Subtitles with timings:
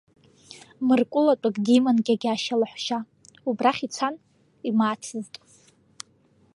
[0.85, 2.99] Мыр-кәылатәык диман Гьегьашьа лаҳәшьа,
[3.49, 4.13] убрахь ицан,
[4.69, 5.33] имаацызт.